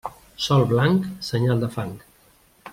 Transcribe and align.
Sol 0.45 0.63
blanc, 0.71 1.05
senyal 1.29 1.63
de 1.67 1.71
fang. 1.77 1.95